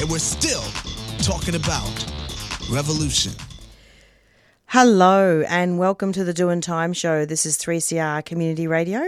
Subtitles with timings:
[0.00, 0.62] and we're still
[1.22, 1.92] talking about
[2.70, 3.32] revolution.
[4.66, 7.24] Hello and welcome to the Doing Time Show.
[7.24, 9.00] This is 3CR Community Radio,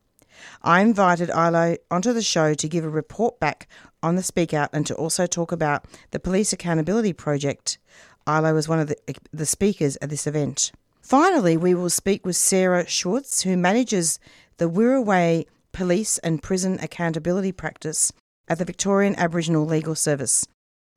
[0.63, 3.69] I invited Ilo onto the show to give a report back
[4.03, 7.77] on the Speak Out and to also talk about the Police Accountability Project.
[8.27, 8.97] Ilo was one of the,
[9.35, 10.73] the speakers at this event.
[11.03, 14.21] Finally, we will speak with Sarah Schwartz, who manages
[14.59, 18.13] the Wirraway Police and Prison Accountability Practice
[18.49, 20.47] at the Victorian Aboriginal Legal Service,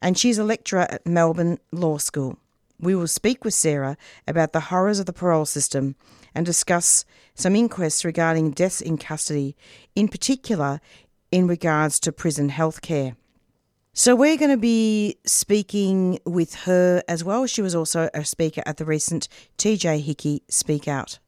[0.04, 2.38] and she's a lecturer at Melbourne Law School.
[2.80, 5.96] We will speak with Sarah about the horrors of the parole system
[6.36, 9.56] and discuss some inquests regarding deaths in custody,
[9.96, 10.82] in particular
[11.32, 13.16] in regards to prison health care.
[13.98, 17.46] So we're going to be speaking with her as well.
[17.48, 21.20] She was also a speaker at the recent TJ Hickey Speak Out.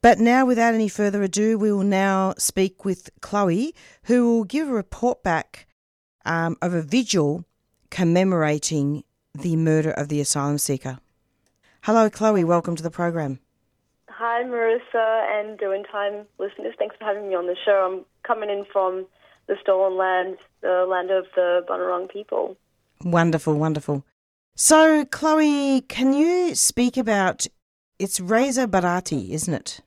[0.00, 3.74] But now, without any further ado, we will now speak with Chloe,
[4.04, 5.66] who will give a report back
[6.24, 7.44] um, of a vigil
[7.90, 11.00] commemorating the murder of the asylum seeker.
[11.82, 12.44] Hello, Chloe.
[12.44, 13.40] Welcome to the program.
[14.08, 16.74] Hi, Marissa and Doing Time listeners.
[16.78, 17.92] Thanks for having me on the show.
[17.92, 19.04] I'm coming in from
[19.46, 22.56] the stolen land, the land of the Bunurong people.
[23.04, 24.04] Wonderful, wonderful.
[24.56, 27.46] So, Chloe, can you speak about
[27.98, 29.80] it's Reza Barati, isn't it?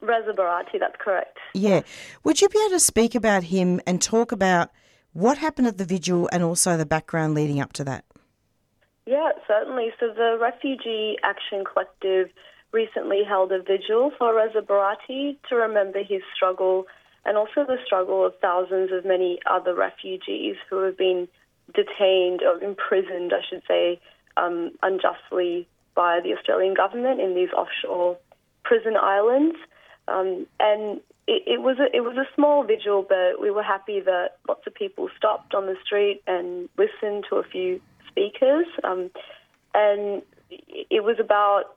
[0.00, 1.38] Reza Barati, that's correct.
[1.54, 1.82] Yeah.
[2.24, 4.70] Would you be able to speak about him and talk about
[5.12, 8.04] what happened at the vigil and also the background leading up to that?
[9.06, 9.90] Yeah, certainly.
[10.00, 12.28] So, the Refugee Action Collective
[12.72, 16.86] recently held a vigil for Reza Barati to remember his struggle
[17.24, 21.28] and also the struggle of thousands of many other refugees who have been
[21.74, 24.00] detained or imprisoned, I should say,
[24.36, 28.18] um, unjustly by the Australian government in these offshore
[28.64, 29.56] prison islands.
[30.08, 34.00] Um, and it, it, was a, it was a small vigil, but we were happy
[34.00, 38.66] that lots of people stopped on the street and listened to a few speakers.
[38.82, 39.10] Um,
[39.72, 41.76] and it was about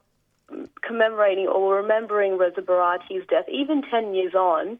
[0.82, 4.78] commemorating or remembering Reza Barati's death, even 10 years on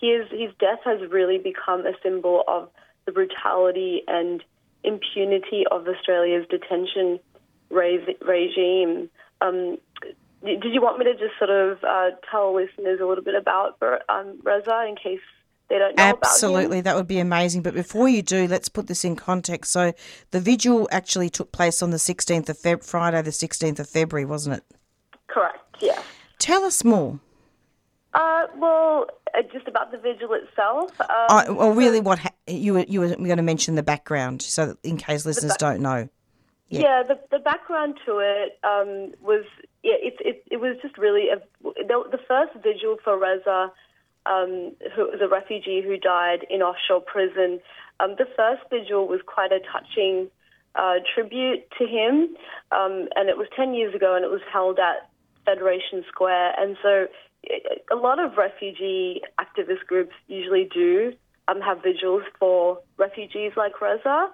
[0.00, 2.68] his his death has really become a symbol of
[3.06, 4.42] the brutality and
[4.84, 7.18] impunity of Australia's detention
[7.70, 9.10] re- regime.
[9.40, 9.78] Um,
[10.44, 13.76] did you want me to just sort of uh, tell listeners a little bit about
[14.08, 15.20] um, Reza in case
[15.68, 17.62] they don't know Absolutely, that would be amazing.
[17.62, 19.72] But before you do, let's put this in context.
[19.72, 19.92] So
[20.30, 24.24] the vigil actually took place on the 16th of Feb- Friday, the 16th of February,
[24.24, 24.64] wasn't it?
[25.26, 26.00] Correct, yeah.
[26.38, 27.20] Tell us more.
[28.14, 30.98] Uh, well, uh, just about the vigil itself.
[31.00, 34.42] Um, uh, well, really, what ha- you were you were going to mention the background,
[34.42, 36.08] so in case listeners ba- don't know.
[36.68, 39.44] Yeah, yeah the, the background to it um, was
[39.82, 43.72] yeah, it, it it was just really a, the, the first vigil for Reza
[44.28, 47.60] um, who was a refugee who died in offshore prison.
[48.00, 50.28] Um, the first vigil was quite a touching
[50.74, 52.36] uh, tribute to him,
[52.70, 55.08] um, and it was 10 years ago, and it was held at
[55.44, 56.54] Federation Square.
[56.58, 57.06] And so,
[57.90, 61.12] a lot of refugee activist groups usually do
[61.48, 64.28] um, have vigils for refugees like Reza.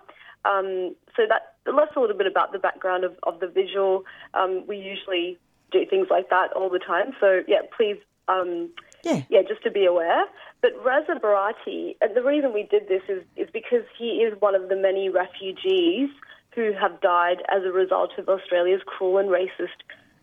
[0.44, 4.04] Um, so that that's a little bit about the background of, of the vigil.
[4.34, 5.38] Um, we usually
[5.72, 7.12] do things like that all the time.
[7.20, 7.96] So yeah, please,
[8.28, 8.70] um,
[9.02, 9.22] Yeah.
[9.30, 10.24] yeah, just to be aware.
[10.60, 14.54] But Reza Barati, and the reason we did this is is because he is one
[14.54, 16.10] of the many refugees
[16.54, 19.80] who have died as a result of Australia's cruel and racist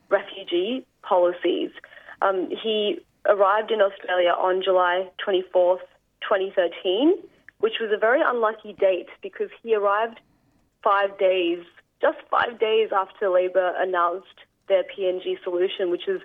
[0.10, 1.72] refugee policies.
[2.22, 5.80] Um, he arrived in Australia on July 24th,
[6.22, 7.16] 2013,
[7.60, 10.20] which was a very unlucky date because he arrived
[10.84, 11.60] five days,
[12.02, 16.22] just five days after Labor announced their PNG solution, which is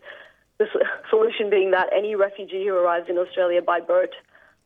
[0.58, 0.66] the
[1.10, 4.14] solution being that any refugee who arrives in Australia by boat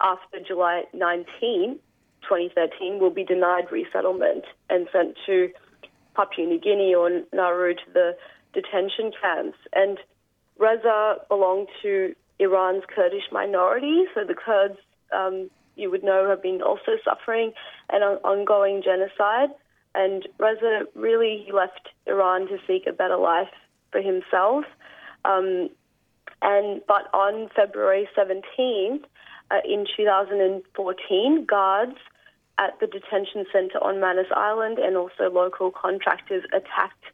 [0.01, 1.79] after July 19,
[2.23, 5.51] 2013, will be denied resettlement and sent to
[6.15, 8.17] Papua New Guinea or Nauru to the
[8.53, 9.59] detention camps.
[9.73, 9.99] And
[10.61, 14.79] Reza belonged to Iran's Kurdish minority, so the Kurds,
[15.11, 17.53] um, you would know, have been also suffering
[17.89, 19.49] an ongoing genocide.
[19.95, 23.49] And Reza really left Iran to seek a better life
[23.91, 24.65] for himself.
[25.25, 25.71] Um,
[26.43, 29.05] and but on February 17th,
[29.51, 31.97] uh, in 2014, guards
[32.59, 37.05] at the detention centre on Manus Island and also local contractors attacked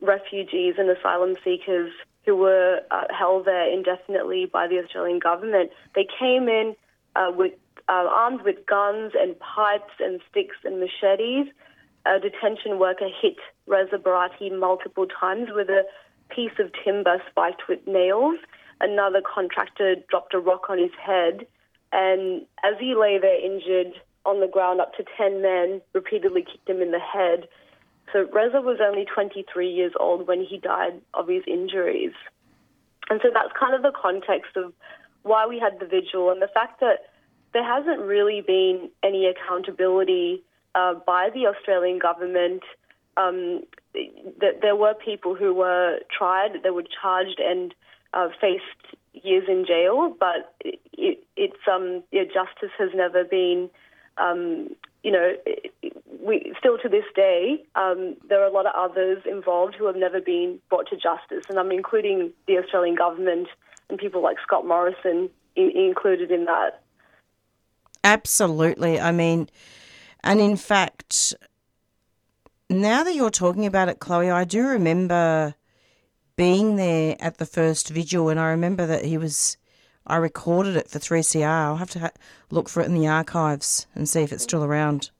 [0.00, 1.92] refugees and asylum seekers
[2.28, 5.70] who were uh, held there indefinitely by the Australian government.
[5.94, 6.76] They came in
[7.16, 7.54] uh, with
[7.88, 11.46] uh, armed with guns and pipes and sticks and machetes.
[12.04, 13.36] A detention worker hit
[13.66, 15.84] Reza Barati multiple times with a
[16.28, 18.36] piece of timber spiked with nails.
[18.82, 21.46] Another contractor dropped a rock on his head,
[21.92, 23.94] and as he lay there injured
[24.26, 27.48] on the ground, up to 10 men repeatedly kicked him in the head.
[28.12, 32.12] So Reza was only 23 years old when he died of his injuries.
[33.10, 34.72] And so that's kind of the context of
[35.22, 37.10] why we had the vigil and the fact that
[37.52, 40.42] there hasn't really been any accountability
[40.74, 42.62] uh, by the Australian government.
[43.16, 43.62] Um,
[44.40, 47.74] that there were people who were tried, they were charged and
[48.14, 53.70] uh, faced years in jail, but it, it, it's um, yeah, justice has never been
[54.18, 54.68] um,
[55.02, 55.32] you know,
[56.20, 59.96] we still to this day, um, there are a lot of others involved who have
[59.96, 63.48] never been brought to justice, and I'm including the Australian government
[63.88, 66.82] and people like Scott Morrison in, included in that.
[68.04, 69.00] Absolutely.
[69.00, 69.48] I mean,
[70.22, 71.34] and in fact,
[72.68, 75.54] now that you're talking about it, Chloe, I do remember
[76.36, 79.56] being there at the first vigil, and I remember that he was.
[80.08, 81.46] I recorded it for 3CR.
[81.46, 82.10] I'll have to ha-
[82.50, 85.10] look for it in the archives and see if it's still around.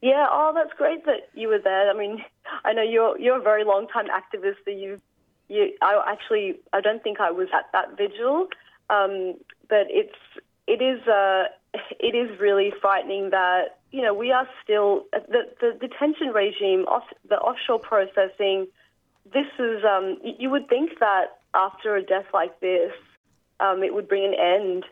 [0.00, 1.90] Yeah, oh, that's great that you were there.
[1.90, 2.24] I mean,
[2.64, 4.56] I know you're you're a very long time activist.
[4.66, 5.00] That you,
[5.48, 8.48] you, I actually, I don't think I was at that vigil,
[8.90, 9.34] um,
[9.68, 10.16] but it's
[10.66, 11.44] it is uh,
[12.00, 17.04] it is really frightening that you know we are still the the detention regime, off,
[17.28, 18.66] the offshore processing.
[19.32, 22.92] This is um, you would think that after a death like this,
[23.62, 24.84] um, it would bring an end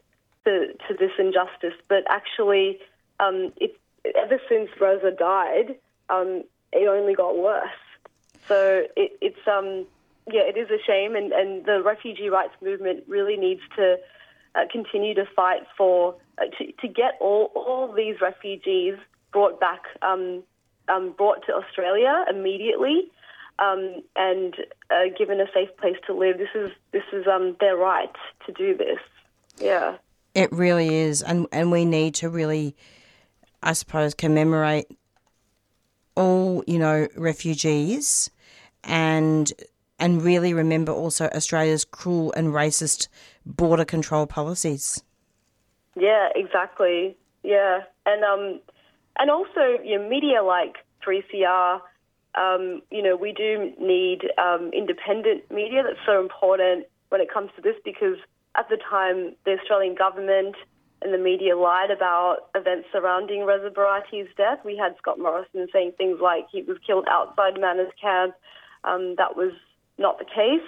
[0.45, 2.79] to, to this injustice, but actually,
[3.19, 3.77] um, it,
[4.17, 5.77] ever since Reza died,
[6.09, 7.69] um, it only got worse.
[8.49, 9.87] So it, it's um,
[10.33, 13.99] yeah, it is a shame, and, and the refugee rights movement really needs to
[14.55, 18.95] uh, continue to fight for uh, to, to get all all these refugees
[19.33, 20.43] brought back, um,
[20.89, 23.11] um, brought to Australia immediately.
[23.61, 24.55] Um, and
[24.91, 28.11] uh, given a safe place to live, this is this is um, their right
[28.47, 28.99] to do this.
[29.59, 29.97] Yeah.
[30.35, 32.75] It really is, and and we need to really,
[33.63, 34.87] I suppose, commemorate
[36.15, 38.31] all you know refugees,
[38.85, 39.53] and
[39.99, 43.09] and really remember also Australia's cruel and racist
[43.45, 45.03] border control policies.
[45.97, 47.17] Yeah, exactly.
[47.43, 48.61] Yeah, and um,
[49.19, 50.77] and also you know, media like
[51.07, 51.81] 3CR.
[52.35, 55.83] Um, you know, we do need um, independent media.
[55.83, 58.17] That's so important when it comes to this because
[58.57, 60.57] at the time the Australian government
[61.03, 64.59] and the media lied about events surrounding Reza Barati's death.
[64.65, 68.35] We had Scott Morrison saying things like he was killed outside Manus camp.
[68.85, 69.53] Um, that was
[69.99, 70.67] not the case,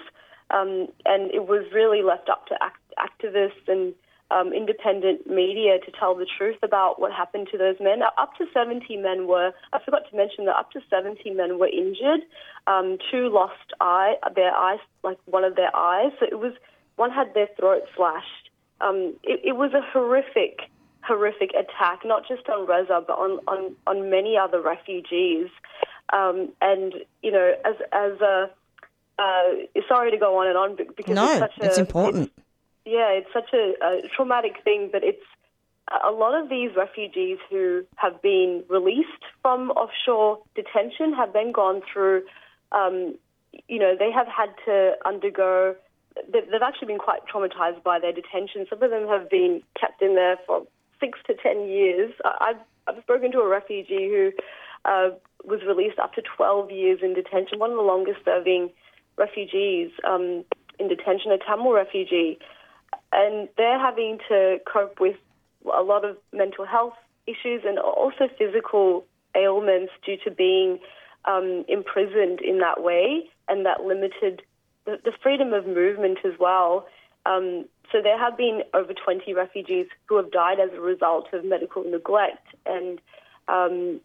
[0.51, 3.93] um, and it was really left up to act- activists and
[4.33, 8.01] um, independent media to tell the truth about what happened to those men.
[8.17, 11.69] Up to 70 men were, I forgot to mention that up to 70 men were
[11.69, 12.21] injured.
[12.65, 16.11] Um, two lost eye, their eyes, like one of their eyes.
[16.19, 16.53] So it was,
[16.95, 18.43] one had their throat slashed
[18.83, 20.69] um, it, it was a horrific,
[21.01, 25.47] horrific attack, not just on Reza, but on, on, on many other refugees.
[26.11, 28.49] Um, and, you know, as, as a,
[29.19, 32.31] uh, sorry to go on and on because no, it's such a, it's important.
[32.35, 32.42] It's,
[32.85, 35.23] yeah, it's such a, a traumatic thing, but it's
[36.03, 41.81] a lot of these refugees who have been released from offshore detention have then gone
[41.91, 42.23] through,
[42.71, 43.15] um,
[43.67, 45.75] you know, they have had to undergo,
[46.31, 48.65] they've, actually been quite traumatized by their detention.
[48.69, 50.65] Some of them have been kept in there for
[50.99, 52.13] six to ten years.
[52.23, 54.31] I've, I've spoken to a refugee who
[54.85, 55.09] uh,
[55.43, 58.69] was released after 12 years in detention, one of the longest serving
[59.17, 60.43] refugees um,
[60.79, 62.39] in detention, a Tamil refugee.
[63.13, 65.15] And they're having to cope with
[65.65, 66.93] a lot of mental health
[67.27, 69.05] issues and also physical
[69.35, 70.79] ailments due to being
[71.25, 74.41] um, imprisoned in that way and that limited
[74.85, 76.87] the, the freedom of movement as well.
[77.25, 81.45] Um, so there have been over 20 refugees who have died as a result of
[81.45, 82.99] medical neglect and
[83.47, 84.01] um,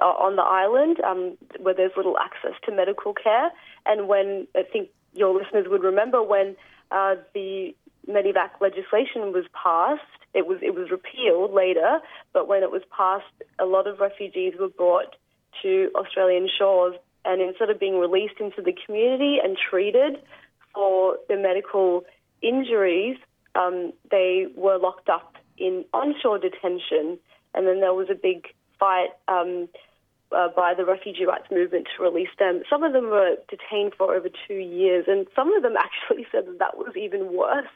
[0.00, 3.50] on the island um, where there's little access to medical care.
[3.86, 6.56] And when I think your listeners would remember when
[6.90, 7.74] uh, the
[8.08, 10.02] Medevac legislation was passed,
[10.34, 12.00] it was it was repealed later,
[12.32, 13.24] but when it was passed,
[13.58, 15.16] a lot of refugees were brought
[15.62, 20.20] to Australian shores, and instead of being released into the community and treated
[20.74, 22.04] for their medical
[22.42, 23.16] injuries,
[23.54, 27.18] um, they were locked up in onshore detention,
[27.54, 29.10] and then there was a big fight.
[29.28, 29.68] Um,
[30.34, 32.62] uh, by the refugee rights movement to release them.
[32.68, 36.46] Some of them were detained for over two years, and some of them actually said
[36.46, 37.68] that that was even worse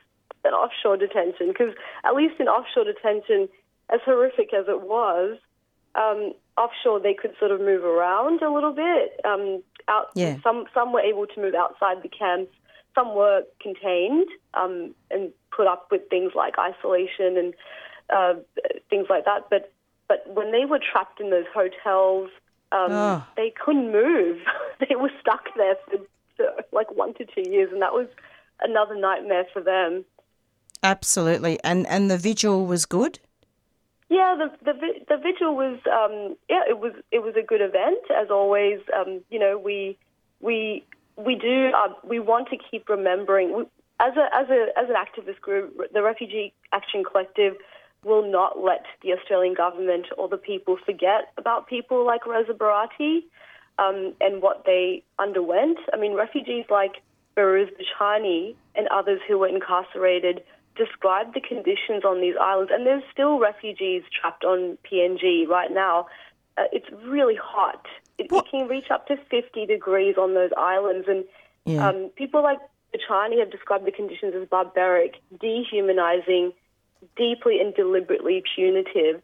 [0.45, 3.49] than offshore detention because at least in offshore detention,
[3.91, 5.39] as horrific as it was,
[5.95, 9.21] um, offshore they could sort of move around a little bit.
[9.25, 10.37] Um, out, yeah.
[10.43, 12.53] Some some were able to move outside the camps.
[12.95, 17.55] Some were contained um, and put up with things like isolation and
[18.11, 18.35] uh,
[18.91, 19.49] things like that.
[19.51, 19.73] But
[20.09, 22.31] but when they were trapped in those hotels,
[22.73, 23.27] um, oh.
[23.37, 24.39] they couldn't move.
[24.89, 25.99] they were stuck there for,
[26.37, 28.09] for like one to two years, and that was
[28.61, 30.05] another nightmare for them.
[30.83, 33.19] Absolutely, and and the vigil was good.
[34.09, 34.75] Yeah, the the
[35.09, 38.81] the vigil was um, yeah it was it was a good event as always.
[38.97, 39.99] Um, you know we
[40.41, 40.85] we
[41.17, 43.63] we do uh, we want to keep remembering we,
[44.01, 47.57] as a as a as an activist group, the Refugee Action Collective
[48.05, 53.25] will not let the Australian government or the people forget about people like Reza Barati
[53.79, 55.79] um, and what they underwent.
[55.93, 57.03] I mean, refugees like
[57.37, 60.43] Behrouz Boochani and others who were incarcerated
[60.79, 66.07] described the conditions on these islands, and there's still refugees trapped on PNG right now.
[66.57, 67.87] Uh, it's really hot.
[68.17, 71.25] It, it, can reach up to 50 degrees on those islands, and
[71.67, 71.89] yeah.
[71.89, 72.59] um, people like
[72.95, 76.53] Boochani have described the conditions as barbaric, dehumanizing,
[77.17, 79.21] deeply and deliberately punitive,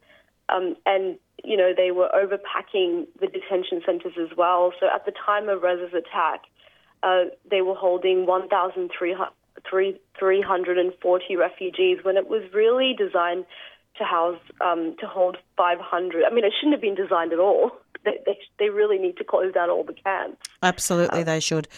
[0.48, 4.72] um, and you know they were overpacking the detention centers as well.
[4.78, 6.42] So at the time of Reza's attack,
[7.02, 9.32] uh, they were holding 1,300
[9.68, 13.44] three, 340 refugees when it was really designed
[13.98, 16.24] to house, um, to hold 500.
[16.24, 17.72] I mean, it shouldn't have been designed at all.
[18.04, 20.36] They, they, they really need to close down all the camps.
[20.62, 21.68] Absolutely, um, they should.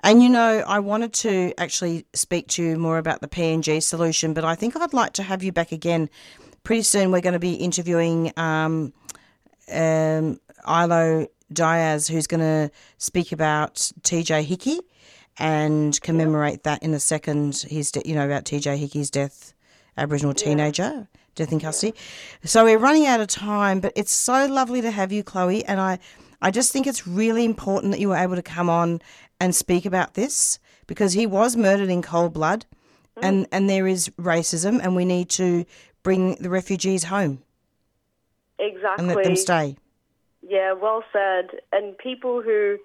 [0.00, 4.32] And you know, I wanted to actually speak to you more about the PNG solution,
[4.32, 6.08] but I think I'd like to have you back again.
[6.64, 8.94] Pretty soon, we're going to be interviewing um,
[9.70, 14.80] um, Ilo Diaz, who's going to speak about TJ Hickey
[15.38, 17.64] and commemorate that in a second.
[17.68, 19.54] His, de- you know, about TJ Hickey's death,
[19.96, 21.96] Aboriginal teenager, death in custody.
[22.44, 25.80] So we're running out of time, but it's so lovely to have you, Chloe, and
[25.80, 25.98] I,
[26.42, 29.00] I just think it's really important that you were able to come on
[29.40, 32.64] and speak about this because he was murdered in cold blood,
[33.16, 33.22] mm.
[33.22, 35.64] and and there is racism, and we need to
[36.02, 37.42] bring the refugees home.
[38.58, 38.94] Exactly.
[38.98, 39.76] And let them stay.
[40.48, 41.60] Yeah, well said.
[41.72, 42.78] And people who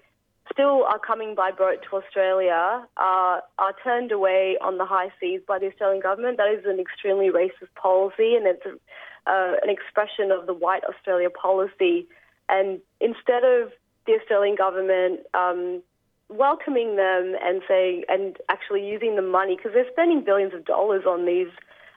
[0.52, 5.40] still are coming by boat to Australia are, are turned away on the high seas
[5.46, 6.36] by the Australian government.
[6.36, 10.82] That is an extremely racist policy, and it's a, uh, an expression of the white
[10.84, 12.06] Australia policy.
[12.48, 13.72] And instead of
[14.06, 15.82] the Australian government um,
[16.28, 21.04] welcoming them and saying and actually using the money because they're spending billions of dollars
[21.06, 21.52] on these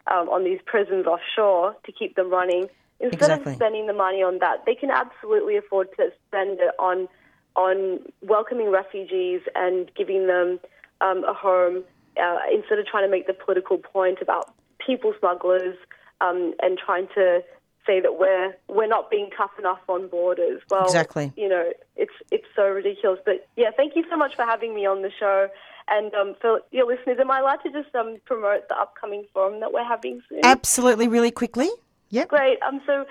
[0.07, 2.67] um, on these prisons offshore to keep them running.
[2.99, 3.51] Instead exactly.
[3.51, 7.07] of spending the money on that, they can absolutely afford to spend it on
[7.55, 10.59] on welcoming refugees and giving them
[11.01, 11.83] um, a home
[12.21, 14.53] uh, instead of trying to make the political point about
[14.85, 15.77] people smugglers
[16.21, 17.41] um, and trying to
[17.85, 20.61] say that we're we're not being tough enough on borders.
[20.69, 21.31] Well, Exactly.
[21.37, 23.19] You know, it's it's so ridiculous.
[23.25, 25.49] But yeah, thank you so much for having me on the show.
[25.87, 29.59] And um, for your listeners, am I allowed to just um, promote the upcoming forum
[29.59, 30.39] that we're having soon?
[30.43, 31.69] Absolutely, really quickly.
[32.15, 32.29] Yep.
[32.29, 32.57] Great.
[32.61, 33.05] Um, so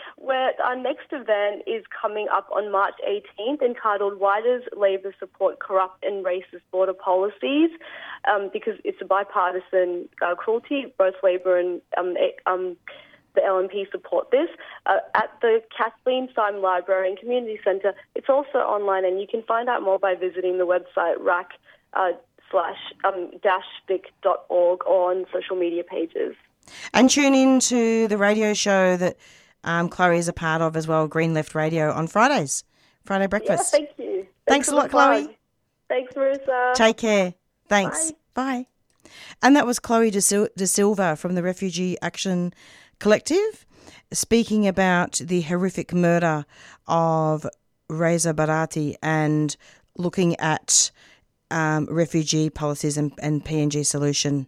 [0.65, 6.03] our next event is coming up on March 18th, entitled "Why Does Labor Support Corrupt
[6.03, 7.69] and Racist Border Policies?"
[8.27, 10.95] Um, because it's a bipartisan uh, cruelty.
[10.97, 12.15] Both Labor and um,
[12.47, 12.79] um,
[13.35, 14.49] the LNP support this
[14.87, 17.93] uh, at the Kathleen Syme Library and Community Centre.
[18.15, 21.51] It's also online, and you can find out more by visiting the website rack.
[21.93, 22.13] uh,
[22.51, 26.35] slash um, dash vic.org or on social media pages.
[26.92, 29.16] And tune in to the radio show that
[29.64, 32.64] um, Chloe is a part of as well, Green Left Radio, on Fridays,
[33.04, 33.73] Friday Yeah, breakfast.
[33.73, 34.26] thank you.
[34.47, 35.25] Thanks for a lot, Chloe.
[35.25, 35.35] plug.
[35.88, 36.75] Thanks, Marissa.
[36.75, 37.35] Take care.
[37.68, 38.12] Thanks.
[38.35, 38.66] Bye.
[39.42, 42.52] And that was Chloe De, Sil- De Silva from the Refugee Action
[42.99, 43.64] Collective
[44.12, 46.44] speaking about the horrific murder
[46.87, 47.47] of
[47.88, 49.56] Reza Barati and
[49.97, 50.90] looking at
[51.50, 54.47] um, refugee policies and, and PNG solution.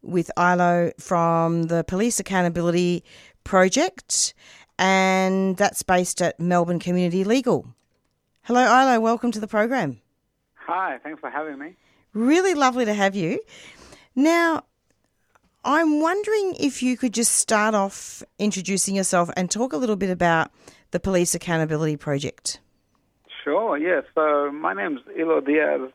[0.00, 3.02] with Ilo from the Police Accountability
[3.42, 4.32] Project.
[4.78, 7.66] And that's based at Melbourne Community Legal.
[8.42, 9.00] Hello, Ilo.
[9.00, 10.00] Welcome to the program.
[10.54, 11.74] Hi, thanks for having me.
[12.12, 13.40] Really lovely to have you.
[14.14, 14.62] Now,
[15.64, 20.10] I'm wondering if you could just start off introducing yourself and talk a little bit
[20.10, 20.52] about
[20.90, 22.60] the Police Accountability Project.
[23.44, 24.00] Sure, yeah.
[24.14, 25.90] So my name's Ilo Diaz.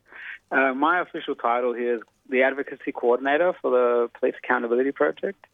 [0.52, 5.46] Uh, my official title here is the Advocacy Coordinator for the Police Accountability Project.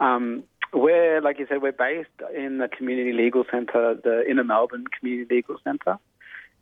[0.00, 4.84] Um, we're, like you said, we're based in the Community Legal Centre, the Inner Melbourne
[4.98, 5.98] Community Legal Centre.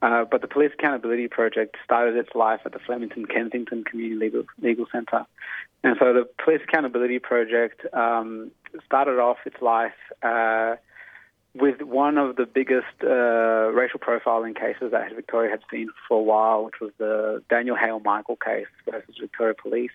[0.01, 4.45] Uh, but the Police Accountability Project started its life at the Flemington Kensington Community Legal,
[4.63, 5.27] Legal Centre.
[5.83, 8.53] And so the Police Accountability Project um,
[8.87, 10.77] started off its life uh,
[11.61, 16.23] with one of the biggest uh, racial profiling cases that Victoria had seen for a
[16.23, 19.91] while, which was the Daniel Haile-Michael case versus Victoria Police.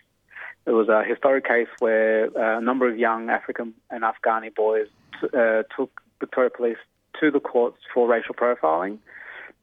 [0.66, 4.88] It was a historic case where uh, a number of young African and Afghani boys
[5.22, 6.78] uh, took Victoria Police
[7.20, 8.98] to the courts for racial profiling,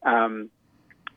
[0.03, 0.49] um,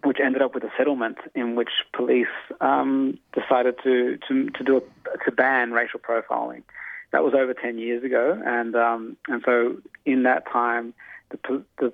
[0.02, 2.26] which ended up with a settlement in which police
[2.60, 4.80] um, decided to, to, to do a,
[5.24, 6.62] to ban racial profiling.
[7.14, 10.92] That was over 10 years ago, and um, and so in that time,
[11.30, 11.92] the the,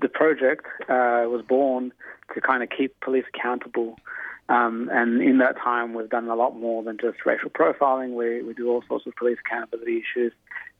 [0.00, 1.92] the project uh, was born
[2.34, 4.00] to kind of keep police accountable.
[4.48, 8.14] Um, and in that time, we've done a lot more than just racial profiling.
[8.14, 10.32] We we do all sorts of police accountability issues,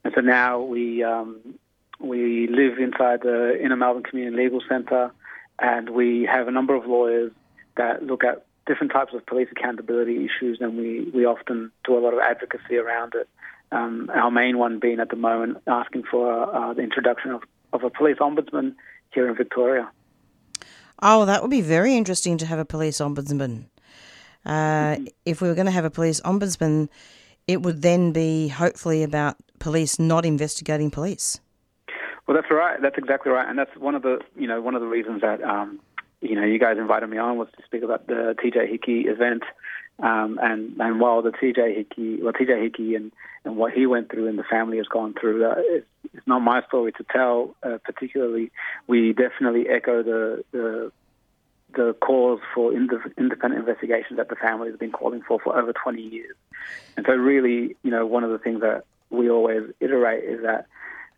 [0.03, 1.39] and so now we um,
[2.01, 5.09] we live inside the Inner Melbourne Community Legal Centre,
[5.57, 7.31] and we have a number of lawyers
[7.77, 12.01] that look at different types of police accountability issues, and we, we often do a
[12.01, 13.29] lot of advocacy around it.
[13.71, 17.83] Um, our main one being at the moment asking for uh, the introduction of, of
[17.83, 18.75] a police ombudsman
[19.13, 19.89] here in Victoria.
[21.01, 23.65] Oh, that would be very interesting to have a police ombudsman.
[24.45, 26.89] Uh, If we were going to have a police ombudsman,
[27.47, 31.39] it would then be hopefully about police not investigating police.
[32.27, 32.79] Well, that's right.
[32.81, 35.41] That's exactly right, and that's one of the you know one of the reasons that
[35.43, 35.79] um,
[36.21, 39.41] you know you guys invited me on was to speak about the TJ Hickey event,
[40.01, 43.11] um, and and while the TJ Hickey, well TJ Hickey and
[43.45, 46.39] and what he went through and the family has gone through, uh, it's, it's not
[46.39, 47.55] my story to tell.
[47.63, 48.51] Uh, particularly,
[48.87, 50.91] we definitely echo the the
[51.75, 56.01] the calls for independent investigations that the family has been calling for for over 20
[56.01, 56.35] years.
[56.97, 60.65] And so, really, you know, one of the things that we always iterate is that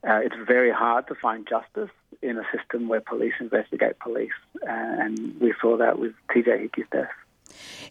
[0.07, 1.89] uh, it's very hard to find justice
[2.21, 4.31] in a system where police investigate police,
[4.63, 7.09] and we saw that with TJ Hickey's death.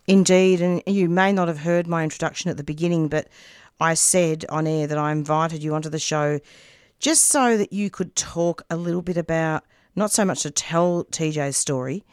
[0.07, 3.29] Indeed, and you may not have heard my introduction at the beginning, but
[3.81, 6.40] I said on air that I invited you onto the show
[6.99, 9.64] just so that you could talk a little bit about
[9.96, 12.05] not so much to tell TJ's story,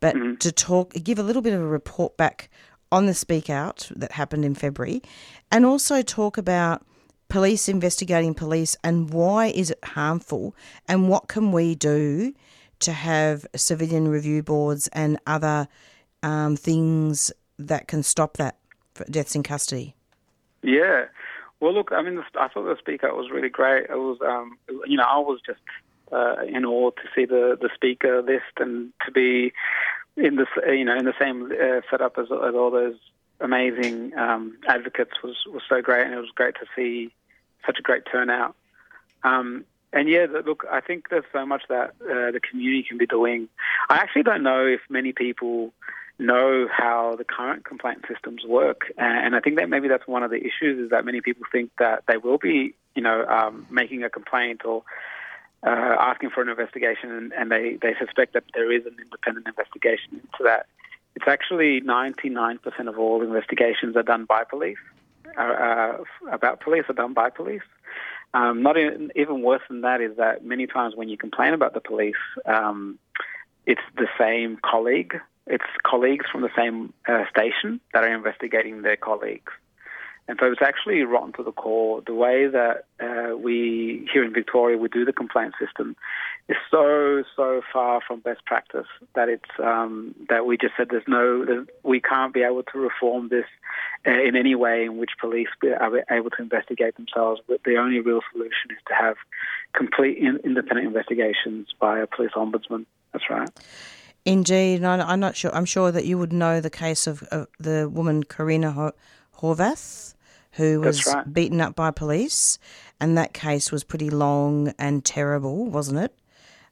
[0.00, 0.36] but mm-hmm.
[0.36, 2.48] to talk, give a little bit of a report back
[2.92, 5.02] on the Speak Out that happened in February,
[5.50, 6.86] and also talk about
[7.28, 10.54] police investigating police and why is it harmful
[10.86, 12.32] and what can we do
[12.78, 15.66] to have civilian review boards and other
[16.22, 18.56] um, things that can stop that
[19.10, 19.94] deaths in custody.
[20.62, 21.06] Yeah.
[21.60, 23.84] Well, look, I mean, I thought the speaker was really great.
[23.88, 25.60] It was, um, you know, I was just
[26.12, 29.52] uh, in awe to see the, the speaker list and to be
[30.16, 32.96] in the you know in the same uh, setup as, as all those
[33.40, 37.12] amazing um, advocates was, was so great, and it was great to see
[37.66, 38.54] such a great turnout.
[39.24, 43.06] Um, and yeah, look, I think there's so much that uh, the community can be
[43.06, 43.48] doing.
[43.88, 45.72] I actually don't know if many people
[46.18, 50.30] know how the current complaint systems work, and I think that maybe that's one of
[50.30, 54.02] the issues is that many people think that they will be, you know, um, making
[54.02, 54.82] a complaint or
[55.66, 59.46] uh, asking for an investigation, and, and they, they suspect that there is an independent
[59.46, 60.66] investigation into that.
[61.14, 64.76] It's actually 99% of all investigations are done by police,
[65.36, 67.62] uh, uh, about police are done by police.
[68.34, 71.72] Um, not even, even, worse than that is that many times when you complain about
[71.72, 72.98] the police, um,
[73.64, 75.18] it's the same colleague.
[75.46, 79.52] It's colleagues from the same uh, station that are investigating their colleagues.
[80.28, 82.02] And so it's actually rotten to the core.
[82.04, 85.94] The way that uh, we here in Victoria we do the complaint system
[86.48, 91.06] is so so far from best practice that it's um, that we just said there's
[91.06, 93.44] no we can't be able to reform this
[94.04, 97.40] uh, in any way in which police are able to investigate themselves.
[97.46, 99.16] But the only real solution is to have
[99.74, 102.86] complete in, independent investigations by a police ombudsman.
[103.12, 103.48] That's right.
[104.26, 105.54] Indeed, I'm not sure.
[105.54, 108.92] I'm sure that you would know the case of, of the woman Corinna
[109.38, 110.14] Horvath
[110.56, 111.32] who was right.
[111.32, 112.58] beaten up by police,
[112.98, 116.18] and that case was pretty long and terrible, wasn't it?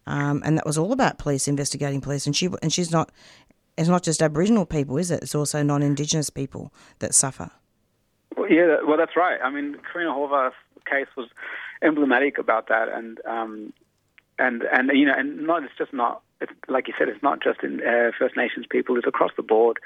[0.07, 3.13] Um, and that was all about police investigating police, and she and she's not.
[3.77, 5.23] It's not just Aboriginal people, is it?
[5.23, 7.51] It's also non-Indigenous people that suffer.
[8.37, 9.41] Well, yeah, well, that's right.
[9.43, 10.55] I mean, Corinna Horvath's
[10.89, 11.29] case was
[11.83, 13.73] emblematic about that, and um,
[14.39, 17.43] and and you know, and not it's just not it's, like you said, it's not
[17.43, 19.79] just in uh, First Nations people; it's across the board.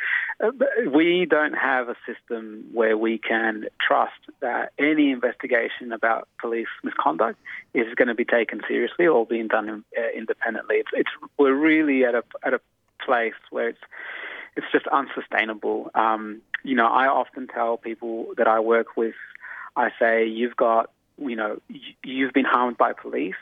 [0.43, 0.51] Uh,
[0.93, 7.39] we don't have a system where we can trust that any investigation about police misconduct
[7.75, 10.77] is going to be taken seriously or being done in, uh, independently.
[10.77, 12.61] It's, it's, we're really at a at a
[13.05, 13.81] place where it's
[14.57, 15.91] it's just unsustainable.
[15.95, 19.15] Um, you know, I often tell people that I work with,
[19.77, 21.61] I say, you've got, you know,
[22.03, 23.37] you've been harmed by police.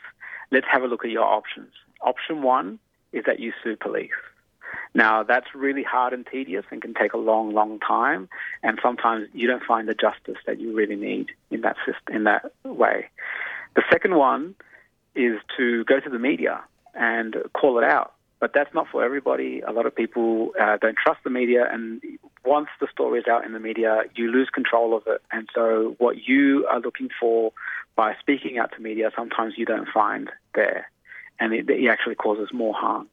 [0.51, 1.73] Let's have a look at your options.
[2.01, 2.79] Option one
[3.11, 4.11] is that you sue police.
[4.93, 8.29] Now, that's really hard and tedious and can take a long, long time,
[8.63, 12.23] and sometimes you don't find the justice that you really need in that system, in
[12.25, 13.09] that way.
[13.75, 14.55] The second one
[15.15, 16.61] is to go to the media
[16.93, 18.13] and call it out.
[18.39, 19.61] But that's not for everybody.
[19.61, 22.01] A lot of people uh, don't trust the media, and
[22.45, 25.21] once the story is out in the media, you lose control of it.
[25.31, 27.51] And so, what you are looking for
[27.95, 30.87] by speaking out to media, sometimes you don't find there
[31.39, 33.07] and it, it actually causes more harm.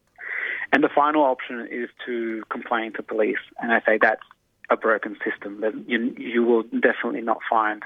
[0.72, 4.22] And the final option is to complain to police, and I say that's
[4.70, 5.60] a broken system.
[5.60, 7.82] That you, you will definitely not find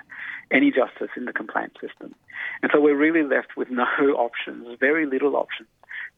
[0.51, 2.15] any justice in the complaint system.
[2.63, 3.85] And so we're really left with no
[4.17, 5.69] options, very little options,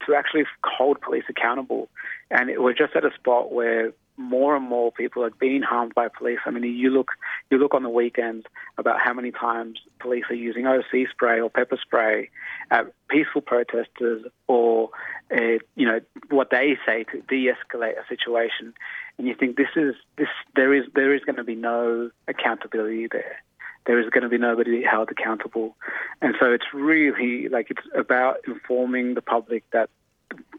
[0.06, 1.88] to actually hold police accountable.
[2.30, 6.08] And we're just at a spot where more and more people are being harmed by
[6.08, 6.38] police.
[6.44, 7.12] I mean, you look
[7.50, 11.48] you look on the weekends about how many times police are using OC spray or
[11.48, 12.28] pepper spray
[12.70, 14.90] at peaceful protesters, or
[15.34, 18.74] uh, you know what they say to de-escalate a situation.
[19.18, 23.08] And you think this is this there is there is going to be no accountability
[23.10, 23.42] there.
[23.86, 25.76] There is going to be nobody held accountable,
[26.20, 29.88] and so it's really like it's about informing the public that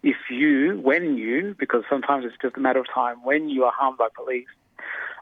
[0.04, 3.72] if you, when you, because sometimes it's just a matter of time, when you are
[3.72, 4.48] harmed by police,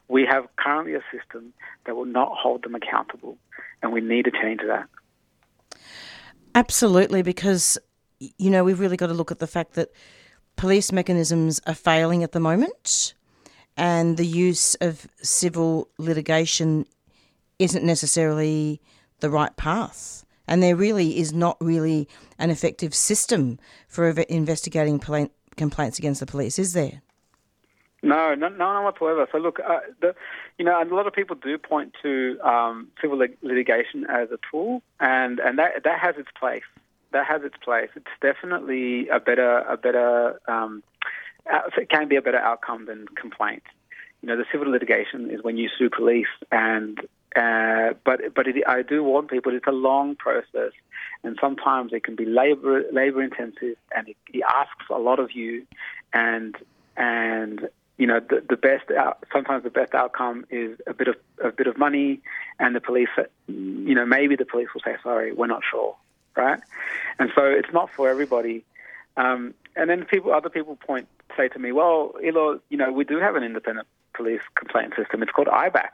[0.08, 1.54] we have currently a system
[1.86, 3.38] that will not hold them accountable,
[3.82, 4.88] and we need to change that.
[6.56, 7.78] Absolutely, because
[8.20, 9.90] you know we've really got to look at the fact that
[10.56, 13.14] police mechanisms are failing at the moment,
[13.78, 16.86] and the use of civil litigation
[17.60, 18.82] isn't necessarily
[19.20, 20.26] the right path.
[20.48, 22.08] And there really is not really
[22.40, 27.02] an effective system for investigating pla- complaints against the police, is there?
[28.02, 29.28] No, no, no, whatsoever.
[29.32, 30.16] So look, uh, the,
[30.58, 34.40] you know, a lot of people do point to um, civil lit- litigation as a
[34.50, 36.64] tool, and and that that has its place.
[37.12, 37.90] That has its place.
[37.96, 40.82] It's definitely a better a better um,
[41.78, 43.64] it can be a better outcome than complaint.
[44.22, 47.00] You know, the civil litigation is when you sue police, and
[47.36, 50.72] uh, but but it, I do warn people it's a long process,
[51.24, 55.32] and sometimes it can be labor labor intensive, and it, it asks a lot of
[55.32, 55.66] you,
[56.14, 56.56] and
[56.98, 61.16] and you know the, the best out, sometimes the best outcome is a bit of
[61.44, 62.20] a bit of money,
[62.60, 63.10] and the police,
[63.48, 65.96] you know, maybe the police will say sorry, we're not sure,
[66.36, 66.60] right?
[67.20, 68.66] And so it's not for everybody.
[69.18, 73.04] Um, and then people, other people point say to me, well, Ilo, you know, we
[73.04, 75.22] do have an independent police complaint system.
[75.22, 75.90] It's called IBAC,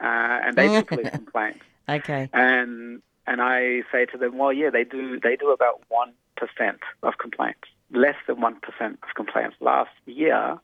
[0.00, 1.60] uh, and they do police complaints.
[1.88, 2.28] Okay.
[2.32, 5.18] And and I say to them, well, yeah, they do.
[5.20, 9.56] They do about one percent of complaints, less than one percent of complaints.
[9.60, 10.58] Last year,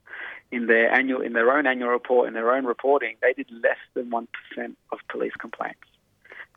[0.50, 3.78] in their annual, in their own annual report, in their own reporting, they did less
[3.94, 5.80] than one percent of police complaints.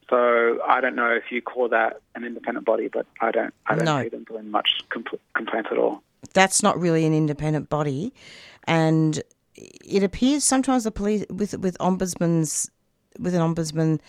[0.09, 3.53] So I don't know if you call that an independent body, but I don't.
[3.65, 4.01] I don't No.
[4.03, 6.01] see them doing much compl- complaints at all.
[6.33, 8.13] that's not really an independent body,
[8.65, 9.21] and
[9.57, 12.69] it appears sometimes the police with with ombudsman's
[13.19, 13.99] with an ombudsman,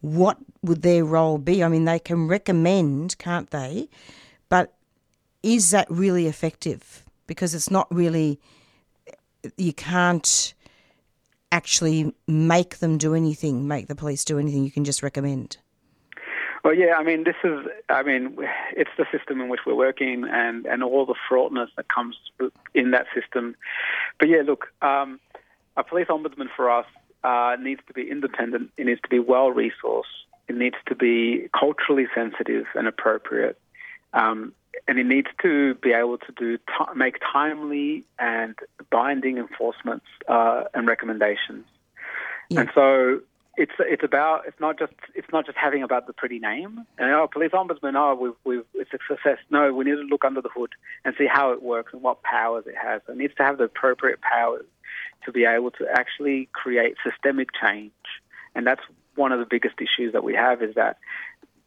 [0.00, 1.64] what would their role be?
[1.64, 3.88] I mean, they can recommend, can't they?
[4.48, 4.74] But
[5.42, 7.04] is that really effective?
[7.26, 8.38] Because it's not really.
[9.56, 10.52] You can't
[11.50, 14.64] actually make them do anything, make the police do anything.
[14.64, 15.56] You can just recommend.
[16.62, 18.36] Well, yeah, I mean, this is, I mean,
[18.76, 22.16] it's the system in which we're working and, and all the fraughtness that comes
[22.74, 23.56] in that system.
[24.18, 25.20] But yeah, look, um,
[25.76, 26.86] a police ombudsman for us
[27.24, 30.04] uh, needs to be independent, it needs to be well resourced,
[30.48, 33.58] it needs to be culturally sensitive and appropriate.
[34.12, 34.52] Um,
[34.86, 38.54] and it needs to be able to do ti make timely and
[38.90, 41.64] binding enforcements uh, and recommendations.
[42.48, 42.60] Yeah.
[42.60, 43.20] And so
[43.60, 46.86] it's it's about it's not just it's not just having about the pretty name.
[46.96, 49.36] And oh, police ombudsman, oh, we've we've it's a success.
[49.50, 50.70] No, we need to look under the hood
[51.04, 53.02] and see how it works and what powers it has.
[53.06, 54.64] It needs to have the appropriate powers
[55.26, 57.92] to be able to actually create systemic change.
[58.54, 58.80] And that's
[59.14, 60.96] one of the biggest issues that we have is that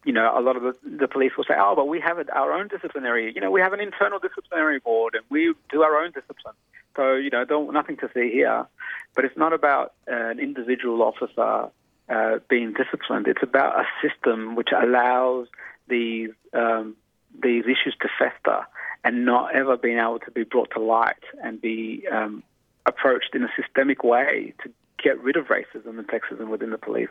[0.04, 2.52] you know, a lot of the, the police will say, oh, but we have our
[2.52, 6.10] own disciplinary, you know, we have an internal disciplinary board and we do our own
[6.10, 6.54] discipline.
[6.94, 8.66] So, you know, don't, nothing to see here.
[9.14, 11.70] But it's not about an individual officer
[12.08, 13.26] uh, being disciplined.
[13.26, 15.48] It's about a system which allows
[15.88, 16.96] these, um,
[17.42, 18.66] these issues to fester
[19.04, 22.42] and not ever being able to be brought to light and be um,
[22.86, 24.70] approached in a systemic way to
[25.02, 27.08] get rid of racism and sexism within the police.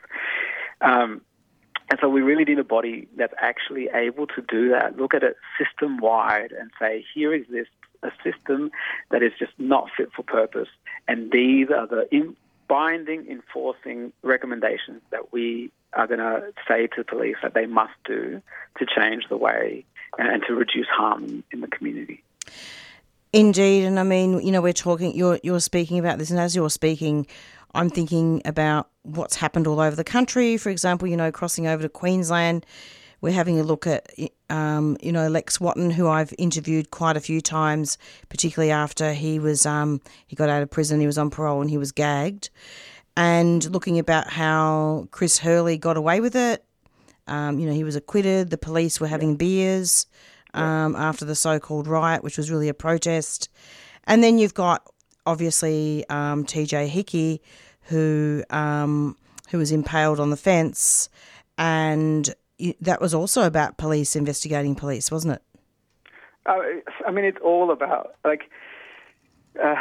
[0.81, 1.21] Um,
[1.89, 5.23] and so we really need a body that's actually able to do that, look at
[5.23, 8.71] it system wide and say, here exists a system
[9.11, 10.69] that is just not fit for purpose.
[11.07, 12.35] And these are the in-
[12.73, 18.41] binding, enforcing recommendations that we are going to say to police that they must do
[18.79, 19.85] to change the way
[20.17, 22.23] and, to reduce harm in the community.
[23.31, 25.15] Indeed, and I mean, you know, we're talking.
[25.15, 27.27] You're you're speaking about this, and as you're speaking,
[27.75, 30.57] I'm thinking about what's happened all over the country.
[30.57, 32.65] For example, you know, crossing over to Queensland,
[33.23, 34.13] we're having a look at,
[34.49, 39.39] um, you know, Lex Wotton, who I've interviewed quite a few times, particularly after he
[39.39, 42.49] was um, he got out of prison, he was on parole, and he was gagged,
[43.15, 46.65] and looking about how Chris Hurley got away with it.
[47.25, 48.49] Um, you know, he was acquitted.
[48.49, 50.05] The police were having beers
[50.53, 53.47] um, after the so-called riot, which was really a protest.
[54.03, 54.85] And then you've got
[55.25, 57.41] obviously um, TJ Hickey,
[57.83, 59.15] who um,
[59.49, 61.07] who was impaled on the fence,
[61.57, 62.35] and
[62.81, 65.41] that was also about police investigating police, wasn't it?
[66.45, 66.59] Uh,
[67.07, 68.43] I mean, it's all about like.
[69.61, 69.75] Uh,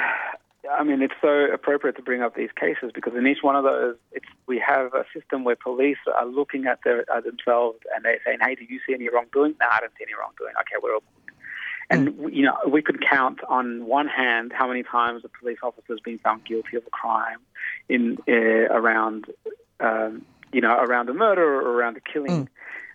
[0.70, 3.64] I mean, it's so appropriate to bring up these cases because in each one of
[3.64, 8.04] those, it's we have a system where police are looking at, their, at themselves and
[8.04, 9.56] they're saying, "Hey, do you see any wrongdoing?
[9.60, 10.52] No, I don't see any wrongdoing.
[10.60, 11.34] Okay, we're all good."
[11.90, 15.58] And we- you know, we could count on one hand how many times a police
[15.62, 17.38] officer has been found guilty of a crime
[17.88, 18.32] in uh,
[18.72, 19.26] around,
[19.80, 22.48] um, you know, around a murder or around a killing,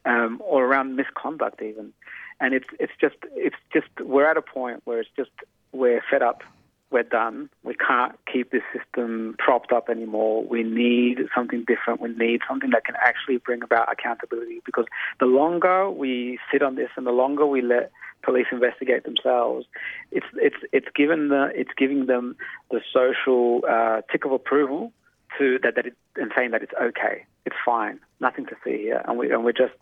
[0.05, 1.93] um, or around misconduct even.
[2.39, 5.31] And it's it's just it's just we're at a point where it's just
[5.71, 6.43] we're fed up
[6.89, 7.49] we're done.
[7.63, 10.43] We can't keep this system propped up anymore.
[10.43, 11.99] We need something different.
[11.99, 14.85] We need something that can actually bring about accountability because
[15.19, 17.91] the longer we sit on this and the longer we let
[18.23, 19.65] police investigate themselves,
[20.11, 22.37] it's it's it's given the it's giving them
[22.71, 24.93] the social uh, tick of approval
[25.37, 29.01] to that that it, and saying that it's okay, it's fine, nothing to see here,
[29.05, 29.73] and we and we're just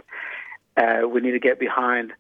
[0.78, 2.14] uh, we need to get behind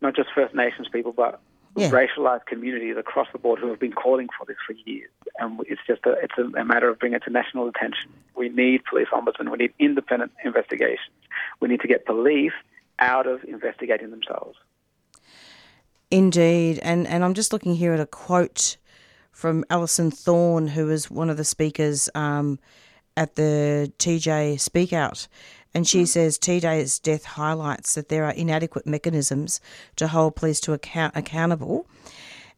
[0.00, 1.40] not just First Nations people, but
[1.76, 1.90] Yeah.
[1.90, 5.10] racialized communities across the board who have been calling for this for years.
[5.38, 8.10] And it's just a, it's a, matter of bringing it to national attention.
[8.34, 9.50] We need police ombudsmen.
[9.50, 11.14] We need independent investigations.
[11.60, 12.52] We need to get police
[12.98, 14.58] out of investigating themselves.
[16.10, 18.76] Indeed, and and I'm just looking here at a quote
[19.30, 22.58] from Alison Thorne, who is one of the speakers um,
[23.20, 25.28] at the TJ Speak Out,
[25.74, 29.60] and she says TJ's death highlights that there are inadequate mechanisms
[29.96, 31.86] to hold police to account accountable.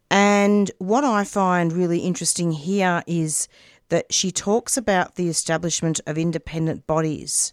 [0.09, 3.48] And what I find really interesting here is
[3.88, 7.53] that she talks about the establishment of independent bodies.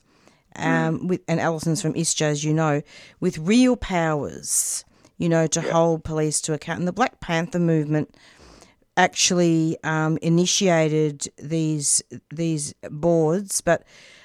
[0.56, 2.84] Um, with, and Alison's from ISJA, as you know,
[3.20, 4.86] with real powers,
[5.18, 6.80] you know, to hold police to account.
[6.80, 8.14] And the Black Panther movement
[9.00, 13.84] actually um, initiated these these boards, but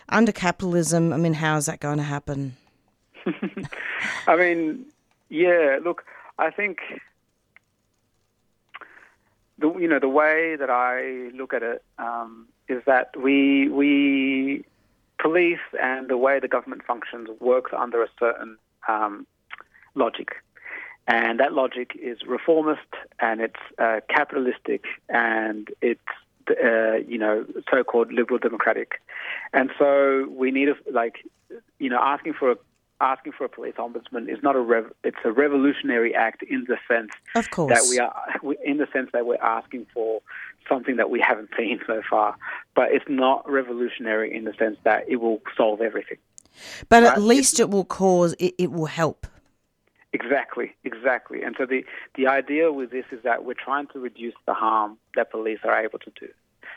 [0.08, 2.56] under capitalism, I mean, how is that going to happen?
[4.26, 4.84] I mean,
[5.28, 5.78] yeah.
[5.82, 6.04] Look,
[6.38, 6.78] I think
[9.58, 14.64] the you know the way that I look at it um, is that we we
[15.20, 18.58] police and the way the government functions works under a certain
[18.88, 19.24] um,
[19.94, 20.30] logic,
[21.06, 22.80] and that logic is reformist
[23.20, 26.00] and it's uh, capitalistic and it's
[26.50, 29.00] uh, you know so-called liberal democratic,
[29.52, 31.16] and so we need a, like
[31.78, 32.56] you know asking for a
[33.00, 36.76] asking for a police ombudsman is not a rev- it's a revolutionary act in the
[36.86, 37.70] sense Of course.
[37.72, 38.14] that we are
[38.64, 40.20] in the sense that we're asking for
[40.68, 42.36] something that we haven't seen so far
[42.74, 46.18] but it's not revolutionary in the sense that it will solve everything
[46.88, 47.18] But at Right.
[47.20, 49.26] least it will cause, it, it will help.
[50.14, 51.42] Exactly, exactly.
[51.42, 54.96] And so the, the idea with this is that we're trying to reduce the harm
[55.16, 56.28] that police are able to do.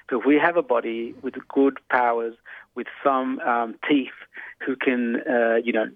[0.09, 2.33] So if we have a body with good powers,
[2.77, 4.13] with some um, teeth,
[4.65, 5.87] who can, uh, you know,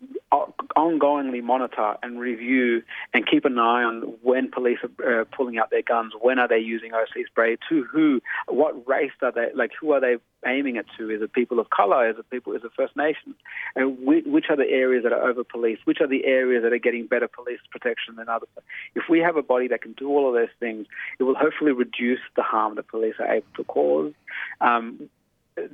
[0.75, 5.71] ongoingly monitor and review and keep an eye on when police are uh, pulling out
[5.71, 9.71] their guns, when are they using OC spray, to who, what race are they, like
[9.79, 11.09] who are they aiming it to?
[11.09, 12.09] Is it people of color?
[12.09, 12.53] Is it people?
[12.53, 13.35] Is it First Nations?
[13.75, 15.85] And whi- which are the areas that are over policed?
[15.85, 18.49] Which are the areas that are getting better police protection than others?
[18.95, 20.87] If we have a body that can do all of those things,
[21.19, 24.13] it will hopefully reduce the harm that police are able to cause.
[24.61, 25.09] Um,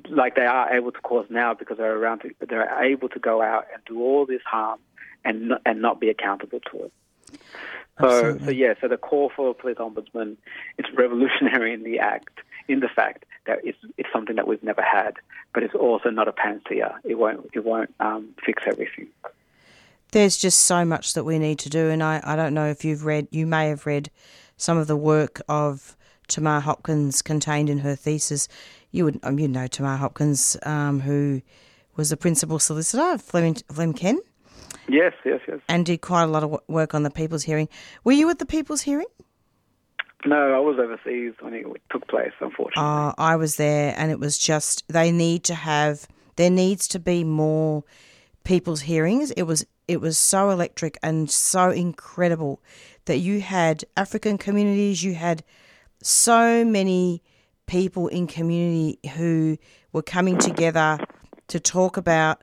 [0.09, 3.41] like they are able to cause now because they're around to, they're able to go
[3.41, 4.79] out and do all this harm
[5.23, 6.93] and not, and not be accountable to it.
[7.99, 10.37] So, so yeah, so the call for a police ombudsman
[10.77, 14.83] it's revolutionary in the act, in the fact that it's it's something that we've never
[14.83, 15.15] had,
[15.53, 16.99] but it's also not a panacea.
[17.03, 19.07] It won't it won't um, fix everything.
[20.11, 22.85] There's just so much that we need to do, and I, I don't know if
[22.85, 24.09] you've read, you may have read
[24.55, 25.97] some of the work of
[26.27, 28.47] Tamar Hopkins contained in her thesis.
[28.91, 31.41] You would, um, you know Tamar Hopkins, um, who
[31.95, 34.19] was the principal solicitor of Flem, Flem Ken
[34.87, 35.59] Yes, yes, yes.
[35.67, 37.67] and did quite a lot of work on the People's Hearing.
[38.03, 39.07] Were you at the People's Hearing?
[40.25, 42.31] No, I was overseas when it took place.
[42.39, 46.87] Unfortunately, Uh, I was there, and it was just they need to have there needs
[46.89, 47.83] to be more
[48.43, 49.31] people's hearings.
[49.31, 52.61] It was it was so electric and so incredible
[53.05, 55.43] that you had African communities, you had
[56.01, 57.21] so many
[57.67, 59.57] people in community who
[59.93, 60.97] were coming together
[61.47, 62.41] to talk about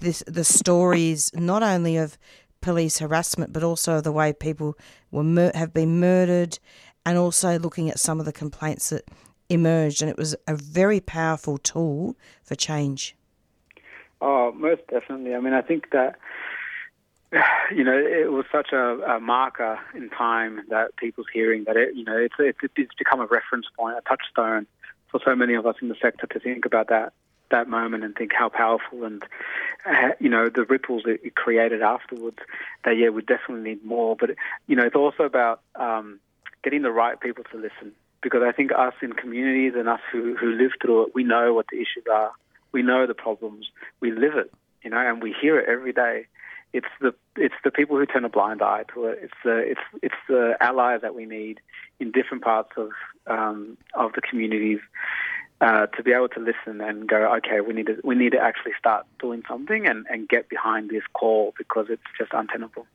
[0.00, 2.16] this the stories not only of
[2.60, 4.76] police harassment but also the way people
[5.10, 6.58] were mur- have been murdered
[7.04, 9.04] and also looking at some of the complaints that
[9.48, 13.14] emerged and it was a very powerful tool for change
[14.24, 15.34] Oh, most definitely.
[15.34, 16.14] I mean, I think that
[17.74, 21.94] you know it was such a, a marker in time that people's hearing that it
[21.94, 24.66] you know it's, it's become a reference point, a touchstone
[25.10, 27.12] for so many of us in the sector to think about that
[27.50, 29.22] that moment and think how powerful and
[29.86, 32.38] uh, you know the ripples it, it created afterwards.
[32.84, 34.30] That yeah, we definitely need more, but
[34.66, 36.18] you know it's also about um,
[36.62, 37.92] getting the right people to listen
[38.22, 41.52] because I think us in communities and us who who live through it, we know
[41.52, 42.32] what the issues are
[42.72, 43.66] we know the problems,
[44.00, 44.50] we live it,
[44.82, 46.26] you know, and we hear it every day.
[46.72, 49.18] It's the it's the people who turn a blind eye to it.
[49.22, 51.60] It's the it's it's the allies that we need
[52.00, 52.90] in different parts of
[53.26, 54.80] um, of the communities
[55.60, 58.38] uh, to be able to listen and go, okay, we need to we need to
[58.38, 62.86] actually start doing something and, and get behind this call because it's just untenable.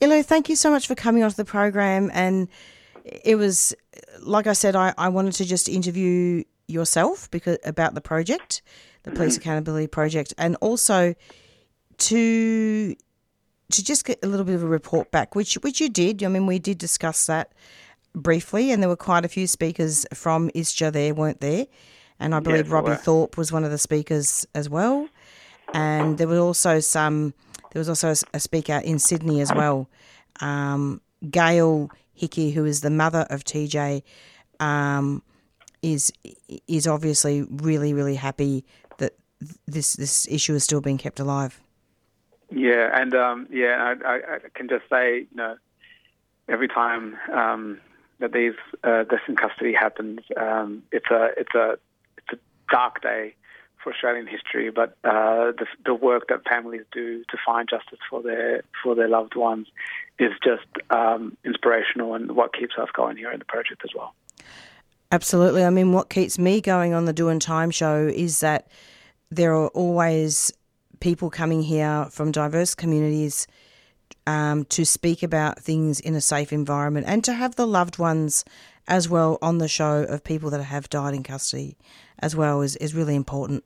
[0.00, 2.48] Ilo, thank you so much for coming onto the program and
[3.04, 3.74] it was
[4.20, 8.62] like I said, I, I wanted to just interview yourself because about the project,
[9.02, 11.14] the police accountability project, and also
[11.98, 12.94] to
[13.72, 16.22] to just get a little bit of a report back, which which you did.
[16.22, 17.52] I mean, we did discuss that
[18.14, 21.66] briefly, and there were quite a few speakers from ISJA there, weren't there?
[22.20, 22.96] And I believe there Robbie were.
[22.96, 25.08] Thorpe was one of the speakers as well.
[25.72, 27.34] And there were also some.
[27.72, 29.88] There was also a speaker in Sydney as well.
[30.40, 34.02] Um, Gail Hickey, who is the mother of TJ,
[34.60, 35.22] um,
[35.82, 36.12] is
[36.68, 38.64] is obviously really really happy
[38.98, 39.14] that
[39.66, 41.60] this this issue is still being kept alive.
[42.54, 45.56] Yeah, and um, yeah, I, I, can just say, you know,
[46.48, 47.80] every time um,
[48.20, 51.78] that these uh, this in custody happens, um, it's a it's a
[52.16, 53.34] it's a dark day
[53.82, 54.70] for Australian history.
[54.70, 59.08] But uh, the the work that families do to find justice for their for their
[59.08, 59.66] loved ones
[60.20, 64.14] is just um, inspirational and what keeps us going here in the project as well.
[65.10, 65.64] Absolutely.
[65.64, 68.68] I mean, what keeps me going on the Doing Time show is that
[69.30, 70.52] there are always
[71.04, 73.46] people coming here from diverse communities
[74.26, 78.42] um, to speak about things in a safe environment and to have the loved ones
[78.88, 81.76] as well on the show of people that have died in custody
[82.20, 83.62] as well is, is really important.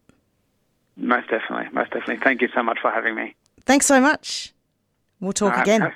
[0.96, 2.18] Most definitely, most definitely.
[2.24, 3.36] Thank you so much for having me.
[3.64, 4.52] Thanks so much.
[5.20, 5.92] We'll talk right, again.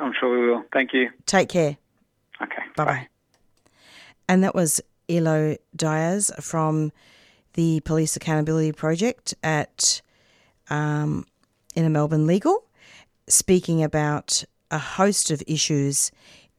[0.00, 0.64] I'm sure we will.
[0.72, 1.10] Thank you.
[1.26, 1.76] Take care.
[2.40, 2.62] Okay.
[2.74, 3.08] Bye bye.
[4.30, 6.90] And that was Ilo Diaz from
[7.52, 10.00] the Police Accountability Project at
[10.70, 11.26] um,
[11.76, 12.64] a Melbourne Legal,
[13.28, 16.10] speaking about a host of issues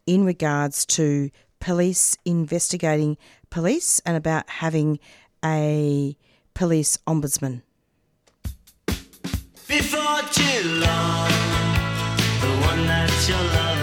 [0.06, 1.30] in regards to
[1.60, 3.18] police investigating
[3.50, 5.00] police and about having
[5.44, 6.16] a
[6.54, 7.62] police ombudsman.
[9.68, 11.30] Before too long,
[12.40, 13.75] the one that you're loving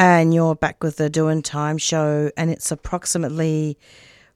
[0.00, 3.76] And you're back with the Doing Time show, and it's approximately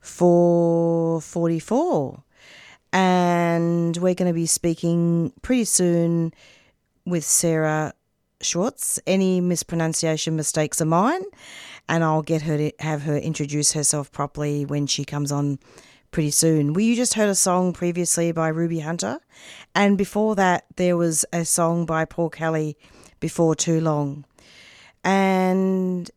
[0.02, 2.24] 4:44,
[2.92, 6.34] and we're going to be speaking pretty soon
[7.06, 7.94] with Sarah
[8.40, 8.98] Schwartz.
[9.06, 11.22] Any mispronunciation mistakes are mine,
[11.88, 15.60] and I'll get her to have her introduce herself properly when she comes on
[16.10, 16.72] pretty soon.
[16.72, 19.20] Well, you just heard a song previously by Ruby Hunter,
[19.76, 22.76] and before that, there was a song by Paul Kelly,
[23.20, 24.24] Before Too Long.
[25.04, 26.10] And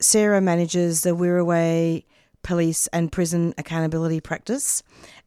[0.00, 2.04] Sarah manages the Wirraway
[2.42, 4.82] Police and Prison Accountability Practice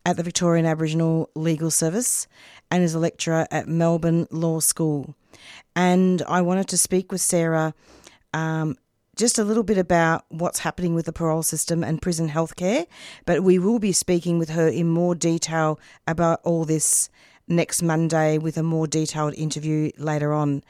[0.05, 2.28] at the Victorian Aboriginal Legal Service
[2.72, 5.16] and is a lecturer at Melbourne Law School.
[5.76, 7.74] And I wanted to speak with Sarah
[8.34, 8.78] um,
[9.16, 12.88] just a little bit about what's happening with the parole system and prison healthcare,
[13.26, 17.09] but we will be speaking with her in more detail about all this
[17.48, 20.64] next Monday with a more detailed interview later on.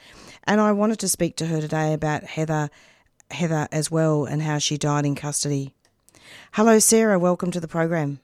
[0.46, 2.70] And I wanted to speak to her today about Heather,
[3.32, 5.74] Heather as well, and how she died in custody.
[6.54, 7.20] Hello, Sarah.
[7.20, 8.20] Welcome to the program.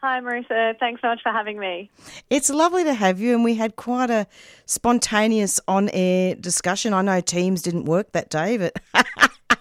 [0.00, 0.78] Hi, Marissa.
[0.78, 1.90] Thanks so much for having me.
[2.30, 4.28] It's lovely to have you, and we had quite a
[4.64, 6.94] spontaneous on air discussion.
[6.94, 8.76] I know Teams didn't work that day, but.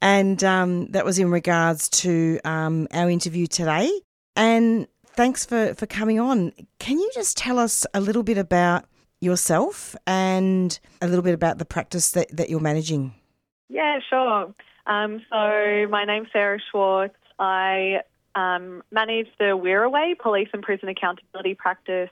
[0.00, 3.90] and um, that was in regards to um, our interview today.
[4.36, 4.86] And
[5.18, 6.52] thanks for, for coming on.
[6.78, 8.84] Can you just tell us a little bit about
[9.20, 13.12] yourself and a little bit about the practice that, that you're managing?
[13.68, 14.54] Yeah, sure.
[14.86, 17.16] Um, so my name's Sarah Schwartz.
[17.36, 18.02] I
[18.36, 22.10] um, manage the Wirraway Police and Prison Accountability Practice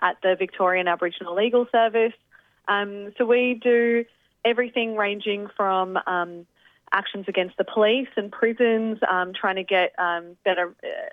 [0.00, 2.12] at the Victorian Aboriginal Legal Service.
[2.66, 4.04] Um, so we do
[4.44, 6.44] everything ranging from um,
[6.92, 11.08] actions against the police and prisons, um, trying to get um, better uh,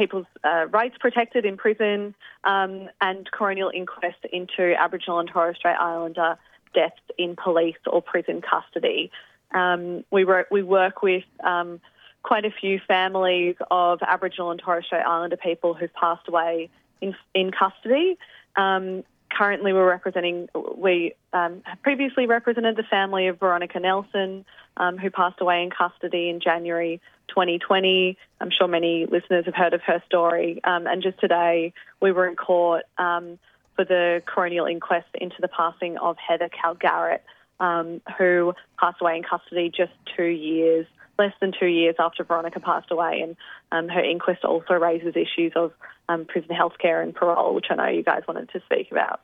[0.00, 5.76] people's uh, rights protected in prison, um, and coronial inquest into Aboriginal and Torres Strait
[5.78, 6.38] Islander
[6.72, 9.10] deaths in police or prison custody.
[9.52, 11.80] Um, we, work, we work with um,
[12.22, 16.70] quite a few families of Aboriginal and Torres Strait Islander people who've passed away
[17.02, 18.16] in, in custody.
[18.56, 24.44] Um, currently, we're representing, we um, previously represented the family of Veronica Nelson,
[24.76, 28.16] um, who passed away in custody in January 2020.
[28.40, 30.60] I'm sure many listeners have heard of her story.
[30.64, 33.38] Um, and just today, we were in court um,
[33.76, 37.22] for the coronial inquest into the passing of Heather Calgaret,
[37.60, 40.86] um, who passed away in custody just two years
[41.20, 43.36] less than two years after Veronica passed away, and
[43.70, 45.72] um, her inquest also raises issues of
[46.08, 49.20] um, prison healthcare and parole, which I know you guys wanted to speak about.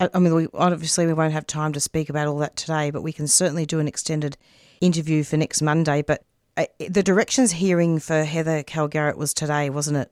[0.00, 3.02] I mean, we, obviously, we won't have time to speak about all that today, but
[3.02, 4.36] we can certainly do an extended
[4.80, 6.02] interview for next Monday.
[6.02, 6.24] But
[6.56, 10.10] uh, the directions hearing for Heather Calgaret was today, wasn't it?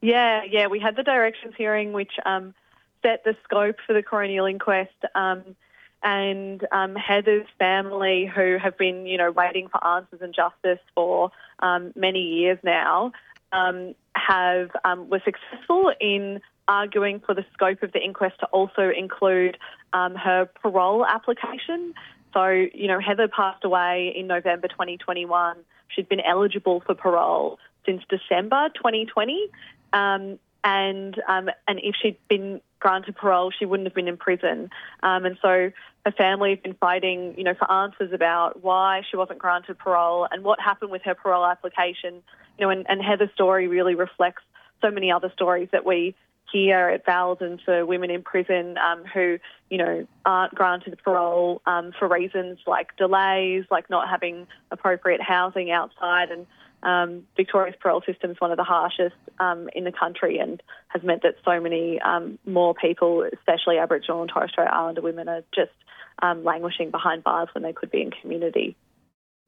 [0.00, 2.54] Yeah, yeah, we had the directions hearing, which um,
[3.02, 4.94] set the scope for the coronial inquest.
[5.14, 5.56] Um,
[6.02, 11.30] and um, Heather's family, who have been, you know, waiting for answers and justice for
[11.60, 13.12] um, many years now,
[13.52, 18.90] um, have um, were successful in arguing for the scope of the inquest to also
[18.96, 19.56] include
[19.92, 21.94] um, her parole application.
[22.34, 25.56] So, you know, Heather passed away in November 2021.
[25.88, 29.48] She'd been eligible for parole since December 2020.
[29.94, 34.70] Um, and and if she'd been granted parole, she wouldn't have been in prison.
[35.02, 35.70] Um, and so
[36.04, 40.26] her family have been fighting, you know, for answers about why she wasn't granted parole
[40.30, 42.22] and what happened with her parole application.
[42.58, 44.42] You know, and, and Heather's story really reflects
[44.80, 46.14] so many other stories that we
[46.50, 49.38] hear at VALS and for women in prison um, who,
[49.70, 55.70] you know, aren't granted parole um, for reasons like delays, like not having appropriate housing
[55.70, 56.46] outside and
[56.82, 61.02] um, Victoria's parole system is one of the harshest um, in the country and has
[61.02, 65.42] meant that so many um, more people, especially Aboriginal and Torres Strait Islander women, are
[65.54, 65.72] just
[66.22, 68.76] um, languishing behind bars when they could be in community.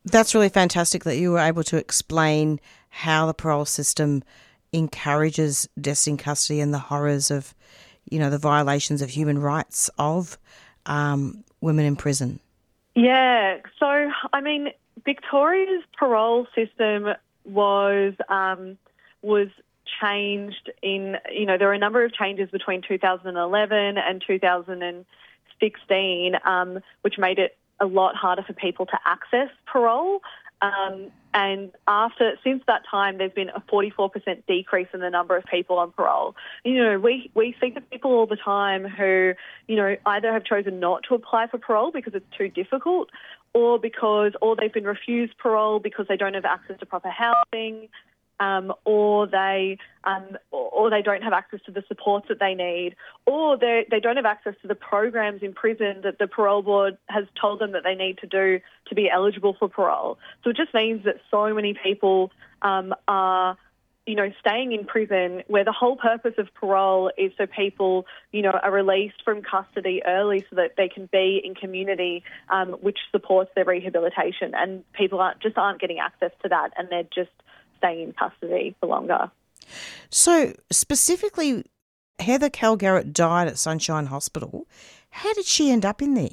[0.05, 2.59] That's really fantastic that you were able to explain
[2.89, 4.25] how the parole system
[4.73, 7.55] encourages deaths in custody and the horrors of,
[8.09, 10.39] you know, the violations of human rights of
[10.87, 12.41] um, women in prison.
[12.95, 13.59] Yeah.
[13.79, 14.69] So, I mean,
[15.05, 17.09] Victoria's parole system
[17.45, 18.79] was um,
[19.23, 19.49] was
[20.03, 26.81] changed in you know there were a number of changes between 2011 and 2016, um,
[27.03, 30.21] which made it a lot harder for people to access parole.
[30.63, 34.11] Um, and after since that time, there's been a 44%
[34.47, 36.35] decrease in the number of people on parole.
[36.65, 39.33] You know, we we speak to people all the time who
[39.67, 43.09] you know either have chosen not to apply for parole because it's too difficult,
[43.55, 47.89] or because or they've been refused parole because they don't have access to proper housing,
[48.39, 52.97] um, or they um, or they don't have access to the supports that they need,
[53.27, 56.97] or they they don't have access to the programs in prison that the parole board
[57.09, 60.19] has told them that they need to do to be eligible for parole.
[60.43, 62.33] So it just means that so many people
[62.63, 63.57] um, are
[64.11, 68.43] you know, staying in prison where the whole purpose of parole is so people, you
[68.43, 72.99] know, are released from custody early so that they can be in community, um, which
[73.13, 74.53] supports their rehabilitation.
[74.53, 77.31] And people aren't just aren't getting access to that, and they're just
[77.79, 79.31] staying in custody for longer.
[80.11, 81.65] So specifically,
[82.19, 84.67] Heather Calgaret died at Sunshine Hospital.
[85.11, 86.31] How did she end up in there?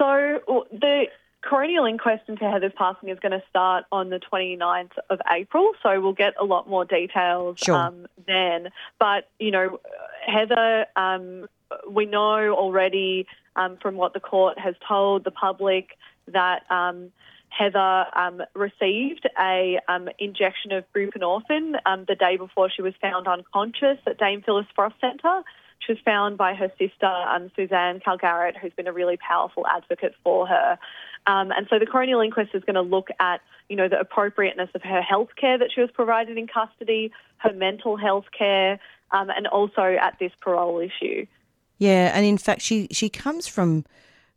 [0.00, 1.06] So the
[1.44, 6.00] coronial inquest into Heather's passing is going to start on the 29th of April, so
[6.00, 7.76] we'll get a lot more details Sure.
[7.76, 8.68] um, then.
[8.98, 9.80] But, you know,
[10.26, 11.46] Heather, um,
[11.88, 13.26] we know already
[13.56, 15.90] um, from what the court has told the public
[16.32, 17.10] that um,
[17.48, 23.28] Heather um, received a um, injection of buprenorphine um, the day before she was found
[23.28, 25.42] unconscious at Dame Phyllis Frost Centre.
[25.80, 30.14] She was found by her sister, um, Suzanne Calgaret, who's been a really powerful advocate
[30.22, 30.78] for her.
[31.26, 34.70] Um, and so the coronial inquest is going to look at, you know, the appropriateness
[34.74, 38.78] of her health care that she was provided in custody, her mental health care,
[39.10, 41.26] um, and also at this parole issue.
[41.78, 43.84] Yeah, and in fact, she she comes from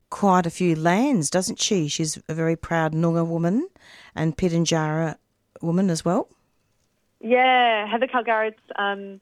[0.10, 1.88] quite a few lands, doesn't she?
[1.88, 3.68] She's a very proud Noongar woman
[4.16, 5.18] and Pitjantjatjara
[5.62, 6.30] woman as well.
[7.20, 9.20] Yeah, Heather Calgaret's um,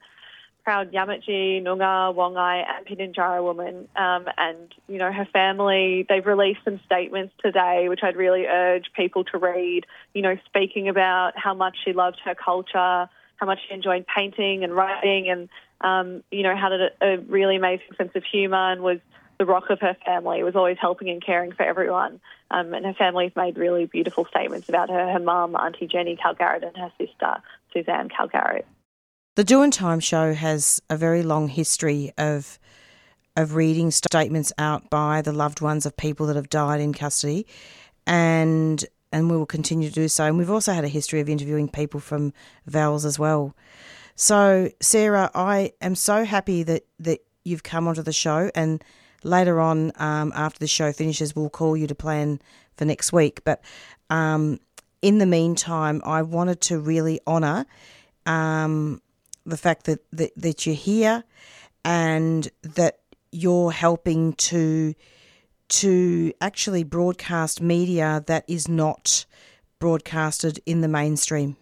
[0.65, 3.87] proud Yamatji, Noongar, Wongai, and Pitjantjatjara woman.
[3.95, 8.91] Um, and, you know, her family, they've released some statements today, which I'd really urge
[8.95, 9.85] people to read,
[10.15, 13.07] you know, speaking about how much she loved her culture,
[13.37, 15.49] how much she enjoyed painting and writing, and,
[15.81, 18.99] um, you know, had a, a really amazing sense of humour and was
[19.37, 22.19] the rock of her family, was always helping and caring for everyone.
[22.49, 26.63] Um, and her family's made really beautiful statements about her, her mum, Auntie Jenny Calgaret,
[26.63, 27.35] and her sister,
[27.71, 28.65] Suzanne Calgaret.
[29.35, 32.57] The Doing Time show has a very long history of
[33.35, 37.45] of reading statements out by the loved ones of people that have died in custody,
[38.07, 40.23] and and we will continue to do so.
[40.23, 42.31] And we've also had a history of interviewing people from
[42.65, 43.53] VALS as well.
[44.15, 48.81] So, Sarah, I am so happy that that you've come onto the show, and
[49.25, 52.39] later on, um, after the show finishes, we'll call you to plan
[52.77, 53.43] for next week.
[53.43, 53.61] But
[54.09, 54.61] um,
[55.01, 57.65] in the meantime, I wanted to really honour
[58.25, 59.01] um,
[59.45, 61.23] the fact that, that, that you're here
[61.83, 62.99] and that
[63.31, 64.95] you're helping to
[65.67, 69.25] to actually broadcast media that is not
[69.79, 71.57] broadcasted in the mainstream.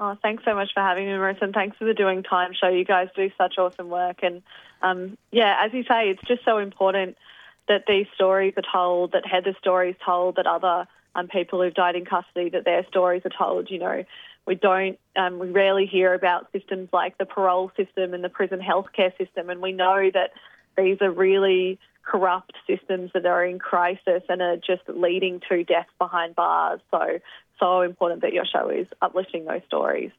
[0.00, 2.68] Oh, thanks so much for having me, Marissa, and thanks for the Doing Time show.
[2.68, 4.42] You guys do such awesome work, and
[4.82, 7.16] um, yeah, as you say, it's just so important
[7.66, 11.74] that these stories are told, that Heather's story is told, that other um, people who've
[11.74, 13.70] died in custody, that their stories are told.
[13.70, 14.04] You know,
[14.48, 18.60] we don't, um, we rarely hear about systems like the parole system and the prison
[18.60, 20.30] healthcare system, and we know that
[20.76, 25.86] these are really corrupt systems that are in crisis and are just leading to death
[25.98, 26.80] behind bars.
[26.90, 27.18] So,
[27.60, 30.10] so important that your show is uplifting those stories.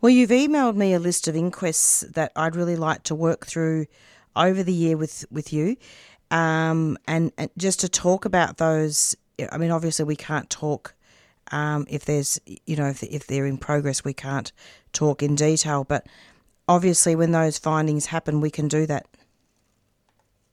[0.00, 3.86] Well, you've emailed me a list of inquests that I'd really like to work through
[4.34, 5.76] over the year with with you,
[6.32, 9.16] um, and, and just to talk about those.
[9.52, 10.94] I mean, obviously, we can't talk
[11.52, 14.52] um, if there's you know if if they're in progress, we can't
[14.92, 15.84] talk in detail.
[15.84, 16.06] But
[16.68, 19.06] obviously, when those findings happen, we can do that.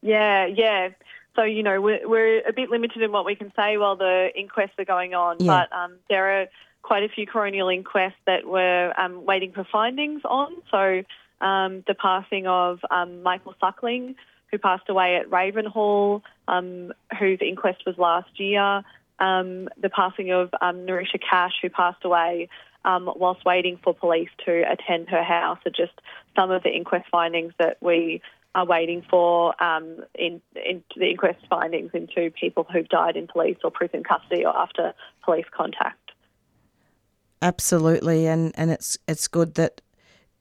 [0.02, 0.90] Yeah, yeah.
[1.36, 4.30] So, you know, we're, we're a bit limited in what we can say while the
[4.36, 5.66] inquests are going on, Yeah.
[5.70, 6.48] but um, there are
[6.84, 10.54] quite a few coronial inquests that we're um, waiting for findings on.
[10.70, 11.04] So,
[11.42, 14.16] um, the passing of um, Michael Suckling,
[14.52, 18.84] who passed away at Ravenhall, um, whose inquest was last year,
[19.24, 22.50] um, the passing of um, Narisha Cash, who passed away
[22.84, 25.94] um, whilst waiting for police to attend her house, are just
[26.36, 28.22] some of the inquest findings that we
[28.54, 33.58] are waiting for um, in, in the inquest findings into people who've died in police
[33.64, 34.94] or prison custody or after
[35.24, 36.12] police contact.
[37.42, 39.82] Absolutely, and and it's it's good that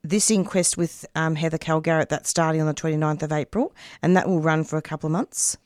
[0.05, 4.29] this inquest with um, Heather Calgaret that's starting on the 29th of April, and that
[4.29, 5.57] will run for a couple of months.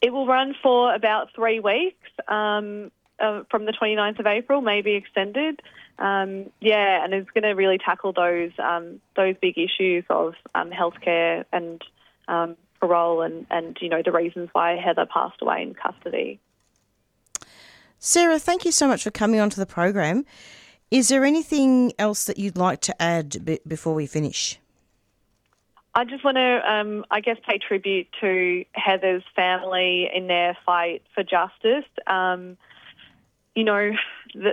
[0.00, 4.94] It will run for about three weeks um, uh, from the 29th of April, maybe
[4.94, 5.60] extended.
[5.98, 10.70] Um, yeah, and it's going to really tackle those um, those big issues of um,
[10.70, 11.82] healthcare and
[12.28, 16.38] um, parole, and, and you know the reasons why Heather passed away in custody.
[17.98, 20.26] Sarah, thank you so much for coming onto the program.
[20.90, 24.58] Is there anything else that you'd like to add be- before we finish?
[25.96, 31.02] I just want to, um, I guess, pay tribute to Heather's family in their fight
[31.14, 31.90] for justice.
[32.06, 32.58] Um,
[33.54, 33.92] you know,
[34.34, 34.52] the,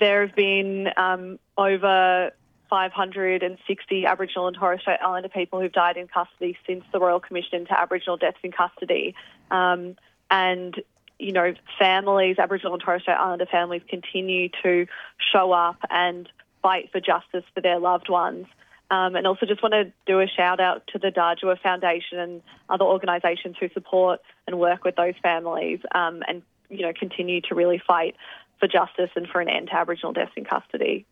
[0.00, 2.30] there have been um, over
[2.70, 7.56] 560 Aboriginal and Torres Strait Islander people who've died in custody since the Royal Commission
[7.58, 9.14] into Aboriginal Deaths in Custody.
[9.50, 9.96] Um,
[10.30, 10.80] and,
[11.18, 14.86] you know, families, Aboriginal and Torres Strait Islander families continue to
[15.30, 16.26] show up and
[16.62, 18.46] fight for justice for their loved ones.
[18.90, 22.42] Um, and also just want to do a shout out to the Dhadjowa Foundation and
[22.68, 27.54] other organisations who support and work with those families um, and, you know, continue to
[27.54, 28.14] really fight
[28.60, 31.06] for justice and for an end to Aboriginal deaths in custody.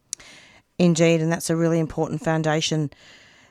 [0.79, 2.91] Indeed, and that's a really important foundation.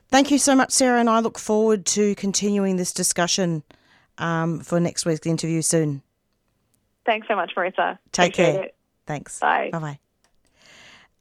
[0.10, 3.64] Thank you so much, Sarah, and I look forward to continuing this discussion
[4.18, 6.04] um, for next week's interview soon.
[7.06, 7.98] Thanks so much, Marissa.
[8.12, 8.64] Take Appreciate care.
[8.66, 8.76] it.
[9.08, 9.40] Thanks.
[9.40, 9.70] Bye.
[9.72, 10.00] Bye bye.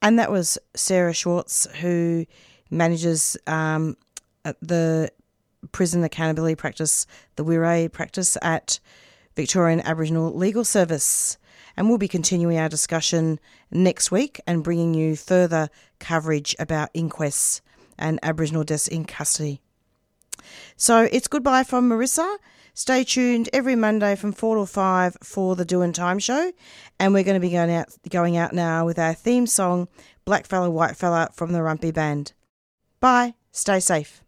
[0.02, 2.26] And that was Sarah Schwartz, who
[2.70, 3.96] manages um,
[4.44, 5.10] uh, the
[5.72, 7.06] prison accountability practice,
[7.36, 8.80] the WIRE practice at
[9.36, 11.36] Victorian Aboriginal Legal Service.
[11.76, 13.38] And we'll be continuing our discussion
[13.70, 15.68] next week and bringing you further
[15.98, 17.62] coverage about inquests
[17.98, 19.60] and Aboriginal deaths in custody.
[20.76, 22.36] So it's goodbye from Marissa.
[22.74, 26.52] Stay tuned every Monday from 4 to 5 for the Doing Time show.
[26.98, 29.88] And we're going to be going out, going out now with our theme song,
[30.26, 32.32] "Blackfella Whitefella from the Warumpi Band.
[33.00, 33.34] Bye.
[33.52, 34.20] Stay safe.